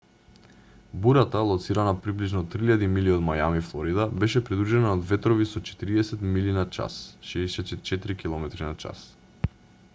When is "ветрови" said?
5.11-5.47